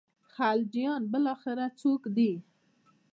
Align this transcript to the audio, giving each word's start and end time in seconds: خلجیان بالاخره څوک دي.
خلجیان 0.33 1.01
بالاخره 1.11 1.65
څوک 1.81 2.01
دي. 2.15 2.33